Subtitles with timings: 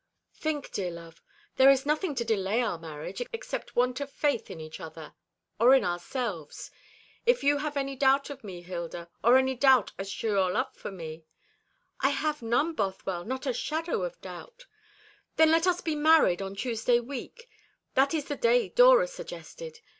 [0.33, 1.21] "Think, dear love,
[1.57, 5.13] there is nothing to delay our marriage, except want of faith in each other,
[5.59, 6.71] or in ourselves.
[7.27, 10.53] If you have any doubt of me, Hilda, or any doubt as to your own
[10.53, 11.25] love for me"
[11.99, 14.65] "I have none, Bothwell not a shadow of doubt."
[15.35, 17.47] "Then let us be married on Tuesday week.
[17.93, 19.81] That is the day Dora suggested.